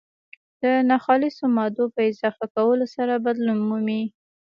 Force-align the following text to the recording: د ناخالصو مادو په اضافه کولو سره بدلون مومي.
د 0.61 0.63
ناخالصو 0.89 1.45
مادو 1.55 1.85
په 1.95 2.01
اضافه 2.09 2.45
کولو 2.55 2.85
سره 2.95 3.13
بدلون 3.25 3.59
مومي. 3.69 4.03